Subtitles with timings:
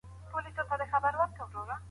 [0.33, 0.85] هغه كه نه
[1.51, 1.75] غواړي